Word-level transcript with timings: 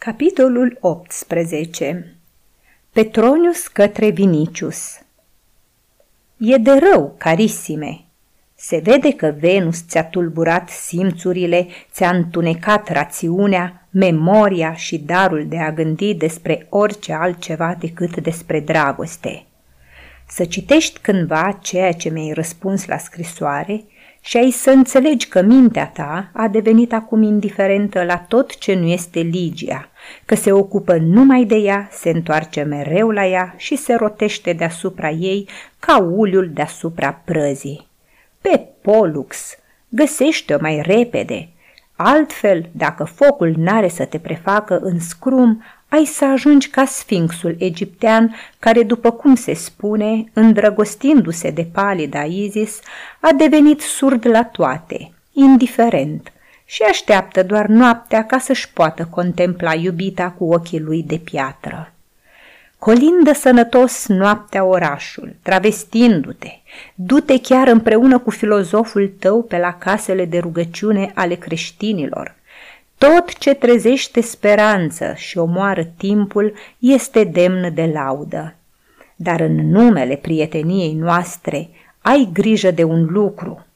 Capitolul 0.00 0.78
18 0.80 2.14
Petronius 2.92 3.66
către 3.66 4.10
Vinicius 4.10 5.00
E 6.36 6.56
de 6.56 6.70
rău, 6.70 7.14
carisime! 7.16 8.04
Se 8.54 8.80
vede 8.84 9.12
că 9.12 9.34
Venus 9.38 9.84
ți-a 9.88 10.04
tulburat 10.04 10.68
simțurile, 10.68 11.66
ți-a 11.92 12.10
întunecat 12.10 12.88
rațiunea, 12.88 13.88
memoria 13.90 14.74
și 14.74 14.98
darul 14.98 15.46
de 15.48 15.58
a 15.58 15.72
gândi 15.72 16.14
despre 16.14 16.66
orice 16.68 17.12
altceva 17.12 17.76
decât 17.78 18.16
despre 18.16 18.60
dragoste. 18.60 19.44
Să 20.28 20.44
citești 20.44 20.98
cândva 21.00 21.58
ceea 21.62 21.92
ce 21.92 22.08
mi-ai 22.08 22.32
răspuns 22.32 22.86
la 22.86 22.98
scrisoare 22.98 23.84
și 24.20 24.36
ai 24.36 24.50
să 24.50 24.70
înțelegi 24.70 25.28
că 25.28 25.42
mintea 25.42 25.86
ta 25.86 26.30
a 26.32 26.48
devenit 26.48 26.92
acum 26.92 27.22
indiferentă 27.22 28.04
la 28.04 28.18
tot 28.18 28.58
ce 28.58 28.74
nu 28.74 28.86
este 28.86 29.20
Ligia, 29.20 29.88
că 30.24 30.34
se 30.34 30.52
ocupă 30.52 30.96
numai 30.96 31.44
de 31.44 31.56
ea, 31.56 31.88
se 31.92 32.10
întoarce 32.10 32.62
mereu 32.62 33.10
la 33.10 33.26
ea 33.26 33.54
și 33.56 33.76
se 33.76 33.94
rotește 33.94 34.52
deasupra 34.52 35.10
ei 35.10 35.48
ca 35.78 35.98
uliul 35.98 36.50
deasupra 36.52 37.12
prăzii. 37.24 37.86
Pe 38.40 38.66
Polux, 38.82 39.58
găsește-o 39.88 40.58
mai 40.60 40.82
repede, 40.84 41.48
altfel, 42.00 42.68
dacă 42.72 43.04
focul 43.04 43.54
n-are 43.56 43.88
să 43.88 44.04
te 44.04 44.18
prefacă 44.18 44.78
în 44.82 45.00
scrum, 45.00 45.62
ai 45.88 46.04
să 46.04 46.24
ajungi 46.24 46.68
ca 46.68 46.84
sfinxul 46.84 47.56
egiptean 47.58 48.34
care, 48.58 48.82
după 48.82 49.10
cum 49.10 49.34
se 49.34 49.54
spune, 49.54 50.24
îndrăgostindu-se 50.32 51.50
de 51.50 51.68
palida 51.72 52.22
Isis, 52.22 52.80
a 53.20 53.32
devenit 53.32 53.80
surd 53.80 54.26
la 54.26 54.44
toate, 54.44 55.12
indiferent, 55.32 56.32
și 56.64 56.82
așteaptă 56.82 57.42
doar 57.42 57.66
noaptea 57.66 58.26
ca 58.26 58.38
să-și 58.38 58.72
poată 58.72 59.08
contempla 59.10 59.74
iubita 59.74 60.30
cu 60.30 60.52
ochii 60.52 60.80
lui 60.80 61.02
de 61.02 61.16
piatră. 61.16 61.92
Colindă 62.78 63.32
sănătos 63.32 64.06
noaptea 64.06 64.64
orașul, 64.64 65.34
travestindu-te, 65.42 66.50
du-te 66.94 67.40
chiar 67.40 67.68
împreună 67.68 68.18
cu 68.18 68.30
filozoful 68.30 69.12
tău 69.18 69.42
pe 69.42 69.58
la 69.58 69.74
casele 69.74 70.24
de 70.24 70.38
rugăciune 70.38 71.10
ale 71.14 71.34
creștinilor, 71.34 72.34
tot 72.98 73.38
ce 73.38 73.54
trezește 73.54 74.20
speranță 74.20 75.12
și 75.16 75.38
omoară 75.38 75.84
timpul 75.96 76.54
este 76.78 77.24
demn 77.24 77.74
de 77.74 77.90
laudă. 77.92 78.54
Dar 79.16 79.40
în 79.40 79.70
numele 79.70 80.16
prieteniei 80.16 80.92
noastre 80.92 81.68
ai 82.00 82.28
grijă 82.32 82.70
de 82.70 82.84
un 82.84 83.04
lucru. 83.10 83.66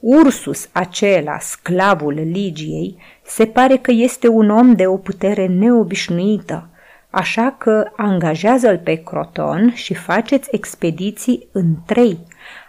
Ursus 0.00 0.68
acela, 0.72 1.38
sclavul 1.38 2.12
Ligiei, 2.12 2.96
se 3.26 3.46
pare 3.46 3.76
că 3.76 3.90
este 3.90 4.28
un 4.28 4.50
om 4.50 4.74
de 4.74 4.86
o 4.86 4.96
putere 4.96 5.46
neobișnuită, 5.46 6.69
așa 7.10 7.54
că 7.58 7.90
angajează-l 7.96 8.78
pe 8.78 8.94
Croton 8.94 9.72
și 9.74 9.94
faceți 9.94 10.48
expediții 10.52 11.48
în 11.52 11.74
trei. 11.86 12.18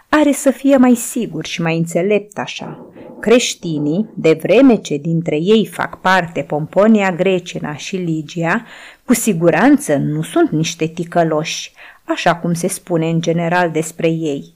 Are 0.08 0.32
să 0.32 0.50
fie 0.50 0.76
mai 0.76 0.94
sigur 0.94 1.46
și 1.46 1.62
mai 1.62 1.76
înțelept 1.76 2.38
așa. 2.38 2.86
Creștinii, 3.20 4.08
de 4.14 4.38
vreme 4.42 4.74
ce 4.74 4.96
dintre 4.96 5.36
ei 5.36 5.66
fac 5.66 6.00
parte 6.00 6.40
Pomponia 6.40 7.12
Grecina 7.12 7.76
și 7.76 7.96
Ligia, 7.96 8.64
cu 9.04 9.14
siguranță 9.14 9.96
nu 9.96 10.22
sunt 10.22 10.50
niște 10.50 10.86
ticăloși, 10.86 11.72
așa 12.04 12.36
cum 12.36 12.52
se 12.52 12.68
spune 12.68 13.08
în 13.08 13.20
general 13.20 13.70
despre 13.70 14.08
ei. 14.08 14.54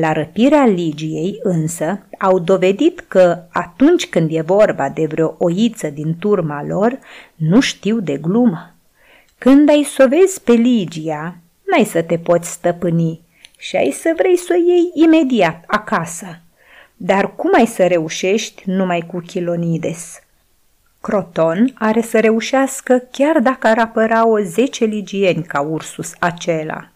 La 0.00 0.12
răpirea 0.12 0.66
Ligiei 0.66 1.38
însă 1.42 2.06
au 2.18 2.38
dovedit 2.38 3.00
că 3.00 3.42
atunci 3.48 4.06
când 4.06 4.28
e 4.32 4.40
vorba 4.40 4.88
de 4.88 5.06
vreo 5.06 5.34
oiță 5.38 5.88
din 5.88 6.16
turma 6.18 6.64
lor, 6.64 6.98
nu 7.34 7.60
știu 7.60 8.00
de 8.00 8.16
glumă. 8.16 8.71
Când 9.42 9.68
ai 9.68 9.82
să 9.82 10.02
o 10.04 10.08
vezi 10.08 10.40
pe 10.40 10.52
Ligia, 10.52 11.36
n-ai 11.62 11.84
să 11.84 12.02
te 12.02 12.18
poți 12.18 12.50
stăpâni 12.50 13.20
și 13.58 13.76
ai 13.76 13.90
să 13.90 14.12
vrei 14.16 14.36
să 14.36 14.56
o 14.58 14.70
iei 14.70 14.90
imediat 14.94 15.64
acasă 15.66 16.42
dar 17.04 17.34
cum 17.34 17.50
ai 17.54 17.66
să 17.66 17.86
reușești 17.86 18.62
numai 18.66 19.00
cu 19.06 19.18
Chilonides? 19.18 20.22
Croton 21.00 21.74
are 21.74 22.00
să 22.00 22.20
reușească 22.20 23.02
chiar 23.10 23.38
dacă 23.38 23.66
ar 23.66 23.78
apăra 23.78 24.26
o 24.26 24.38
zece 24.38 24.84
ligieni 24.84 25.42
ca 25.42 25.60
Ursus 25.60 26.12
acela. 26.18 26.88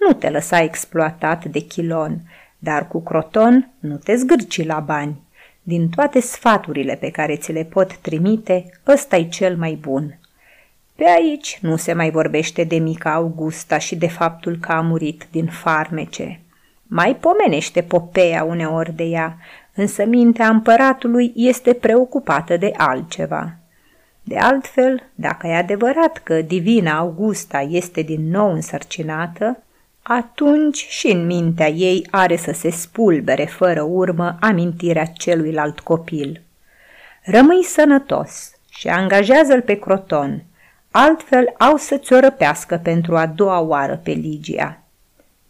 Nu 0.00 0.12
te 0.12 0.30
lăsa 0.30 0.62
exploatat 0.62 1.44
de 1.44 1.58
Chilon, 1.58 2.20
dar 2.58 2.88
cu 2.88 3.02
Croton 3.02 3.70
nu 3.78 3.96
te 3.96 4.14
zgârci 4.14 4.66
la 4.66 4.80
bani. 4.80 5.20
Din 5.62 5.88
toate 5.88 6.20
sfaturile 6.20 6.94
pe 6.94 7.10
care 7.10 7.36
ți 7.36 7.52
le 7.52 7.64
pot 7.64 7.96
trimite, 7.96 8.70
ăsta 8.86 9.16
e 9.16 9.28
cel 9.28 9.56
mai 9.56 9.78
bun. 9.80 10.18
Pe 11.00 11.08
aici 11.08 11.58
nu 11.62 11.76
se 11.76 11.92
mai 11.92 12.10
vorbește 12.10 12.64
de 12.64 12.76
mica 12.76 13.14
Augusta 13.14 13.78
și 13.78 13.96
de 13.96 14.08
faptul 14.08 14.56
că 14.60 14.72
a 14.72 14.80
murit 14.80 15.26
din 15.30 15.46
farmece. 15.46 16.40
Mai 16.82 17.16
pomenește 17.16 17.82
Popeia 17.82 18.44
uneori 18.44 18.92
de 18.92 19.02
ea, 19.02 19.36
însă 19.74 20.04
mintea 20.04 20.48
împăratului 20.48 21.32
este 21.36 21.72
preocupată 21.72 22.56
de 22.56 22.72
altceva. 22.76 23.56
De 24.22 24.38
altfel, 24.38 25.02
dacă 25.14 25.46
e 25.46 25.56
adevărat 25.56 26.18
că 26.18 26.40
divina 26.40 26.98
Augusta 26.98 27.60
este 27.60 28.02
din 28.02 28.30
nou 28.30 28.52
însărcinată, 28.52 29.62
atunci 30.02 30.86
și 30.88 31.06
în 31.06 31.26
mintea 31.26 31.68
ei 31.68 32.06
are 32.10 32.36
să 32.36 32.52
se 32.52 32.70
spulbere 32.70 33.44
fără 33.44 33.82
urmă 33.82 34.36
amintirea 34.40 35.04
celuilalt 35.04 35.80
copil. 35.80 36.42
Rămâi 37.24 37.62
sănătos 37.62 38.50
și 38.70 38.88
angajează-l 38.88 39.60
pe 39.62 39.74
Croton, 39.74 40.44
altfel 40.90 41.54
au 41.58 41.76
să-ți 41.76 42.12
o 42.12 42.20
răpească 42.20 42.80
pentru 42.82 43.16
a 43.16 43.26
doua 43.26 43.60
oară 43.60 44.00
pe 44.04 44.10
Ligia. 44.10 44.82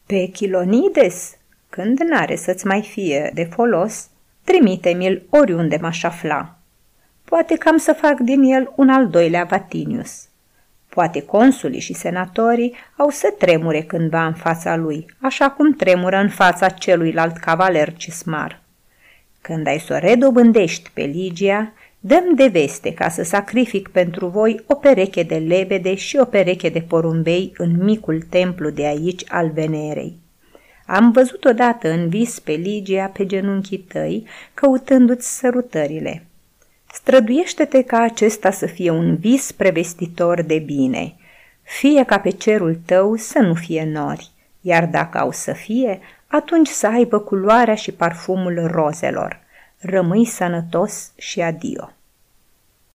Pe 0.06 0.26
Chilonides, 0.32 1.36
când 1.68 2.00
n-are 2.00 2.36
să-ți 2.36 2.66
mai 2.66 2.82
fie 2.82 3.30
de 3.34 3.44
folos, 3.44 4.08
trimite-mi-l 4.44 5.22
oriunde 5.30 5.78
m-aș 5.80 6.02
afla. 6.02 6.56
Poate 7.24 7.56
cam 7.56 7.76
să 7.76 7.92
fac 7.92 8.18
din 8.18 8.42
el 8.42 8.72
un 8.76 8.88
al 8.88 9.08
doilea 9.08 9.44
Vatinius. 9.44 10.28
Poate 10.88 11.22
consulii 11.22 11.80
și 11.80 11.94
senatorii 11.94 12.74
au 12.96 13.08
să 13.08 13.34
tremure 13.38 13.82
cândva 13.82 14.26
în 14.26 14.34
fața 14.34 14.76
lui, 14.76 15.06
așa 15.20 15.50
cum 15.50 15.72
tremură 15.72 16.16
în 16.16 16.28
fața 16.28 16.68
celuilalt 16.68 17.36
cavaler 17.36 17.94
cismar. 17.94 18.60
Când 19.40 19.66
ai 19.66 19.78
să 19.78 19.92
o 19.92 19.98
redobândești 19.98 20.90
pe 20.94 21.02
Ligia, 21.02 21.72
dăm 22.00 22.34
de 22.34 22.46
veste 22.46 22.94
ca 22.94 23.08
să 23.08 23.22
sacrific 23.22 23.88
pentru 23.88 24.26
voi 24.26 24.64
o 24.66 24.74
pereche 24.74 25.22
de 25.22 25.36
lebede 25.36 25.94
și 25.94 26.16
o 26.16 26.24
pereche 26.24 26.68
de 26.68 26.80
porumbei 26.80 27.52
în 27.56 27.84
micul 27.84 28.22
templu 28.30 28.70
de 28.70 28.86
aici 28.86 29.22
al 29.28 29.50
Venerei. 29.50 30.18
Am 30.86 31.10
văzut 31.10 31.44
odată 31.44 31.90
în 31.90 32.08
vis 32.08 32.38
pe 32.38 32.52
Ligia 32.52 33.06
pe 33.06 33.26
genunchii 33.26 33.78
tăi, 33.78 34.26
căutându-ți 34.54 35.36
sărutările. 35.38 36.24
Străduiește-te 36.92 37.82
ca 37.82 38.00
acesta 38.00 38.50
să 38.50 38.66
fie 38.66 38.90
un 38.90 39.16
vis 39.16 39.52
prevestitor 39.52 40.42
de 40.42 40.58
bine. 40.58 41.14
Fie 41.62 42.04
ca 42.04 42.18
pe 42.18 42.30
cerul 42.30 42.78
tău 42.86 43.16
să 43.16 43.38
nu 43.38 43.54
fie 43.54 43.84
nori, 43.84 44.30
iar 44.60 44.86
dacă 44.86 45.18
au 45.18 45.32
să 45.32 45.52
fie, 45.52 46.00
atunci 46.26 46.68
să 46.68 46.86
aibă 46.86 47.18
culoarea 47.18 47.74
și 47.74 47.92
parfumul 47.92 48.68
rozelor. 48.72 49.40
Rămâi 49.82 50.24
sănătos 50.24 51.12
și 51.16 51.41
adio. 51.41 51.91